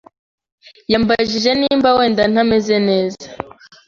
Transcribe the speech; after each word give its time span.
Yambajije 0.91 1.51
niba 1.61 1.89
wenda 1.97 2.23
ntameze 2.31 2.75
neza. 2.89 3.25